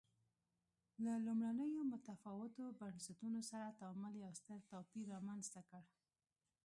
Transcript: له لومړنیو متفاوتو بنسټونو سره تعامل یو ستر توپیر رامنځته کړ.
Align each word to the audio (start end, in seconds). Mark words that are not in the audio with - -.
له 1.03 1.13
لومړنیو 1.25 1.81
متفاوتو 1.93 2.65
بنسټونو 2.79 3.39
سره 3.49 3.75
تعامل 3.79 4.13
یو 4.23 4.31
ستر 4.39 4.59
توپیر 4.71 5.05
رامنځته 5.13 5.61
کړ. 5.69 5.81